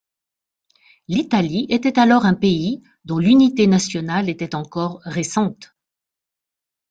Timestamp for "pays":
2.33-2.81